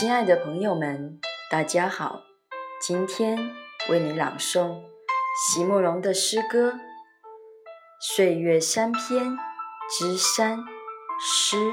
[0.00, 2.22] 亲爱的朋友们，大家好！
[2.80, 3.38] 今天
[3.90, 4.80] 为你朗诵
[5.36, 6.72] 席慕容的诗歌
[8.00, 9.36] 《岁月三篇
[9.90, 10.60] 之三》
[11.20, 11.70] 诗。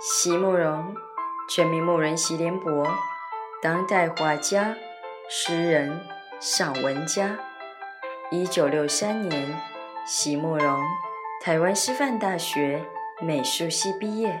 [0.00, 0.94] 席慕容，
[1.50, 2.86] 全名慕人席联博，
[3.60, 4.76] 当代画家、
[5.28, 6.06] 诗人、
[6.38, 7.36] 散文家。
[8.30, 9.60] 一九六三年，
[10.06, 10.80] 席慕容，
[11.42, 12.86] 台湾师范大学
[13.20, 14.40] 美术系毕业。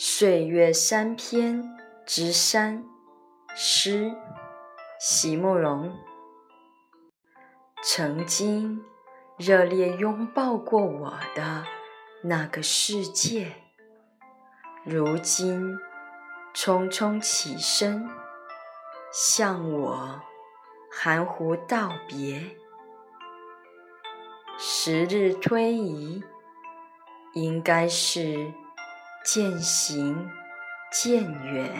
[0.00, 2.84] 岁月三篇之三
[3.56, 4.14] 诗，
[5.00, 5.92] 席慕容。
[7.82, 8.84] 曾经
[9.36, 11.64] 热烈拥抱过我的
[12.22, 13.56] 那个世界，
[14.84, 15.76] 如今
[16.54, 18.08] 匆匆起身，
[19.12, 20.22] 向我
[20.92, 22.56] 含糊道别。
[24.56, 26.22] 时日推移，
[27.34, 28.52] 应该是。
[29.24, 30.30] 渐行
[30.90, 31.70] 渐远，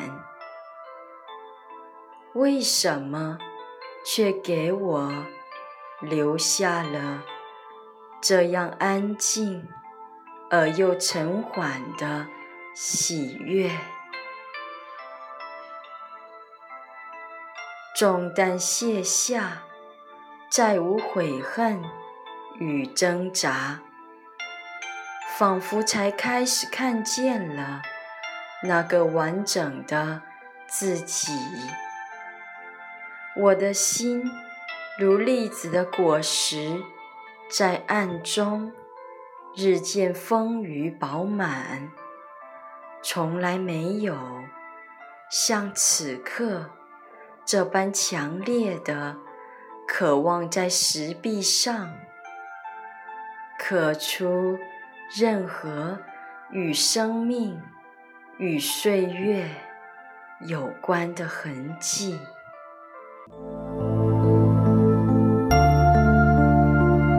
[2.34, 3.38] 为什么
[4.04, 5.12] 却给我
[6.00, 7.22] 留下了
[8.20, 9.66] 这样安静
[10.50, 12.26] 而又沉缓的
[12.74, 13.70] 喜悦？
[17.96, 19.62] 重担卸下，
[20.50, 21.82] 再无悔恨
[22.58, 23.80] 与挣扎。
[25.38, 27.80] 仿佛才开始看见了
[28.64, 30.20] 那个完整的
[30.66, 31.32] 自己。
[33.36, 34.28] 我的心
[34.98, 36.82] 如栗子的果实，
[37.48, 38.72] 在暗中
[39.54, 41.88] 日渐丰腴饱满，
[43.00, 44.18] 从来没有
[45.30, 46.68] 像此刻
[47.44, 49.16] 这般强烈的
[49.86, 51.94] 渴望在石壁上
[53.56, 54.58] 刻出。
[55.10, 55.98] 任何
[56.50, 57.58] 与生命、
[58.38, 59.48] 与岁月
[60.46, 62.18] 有关的痕迹。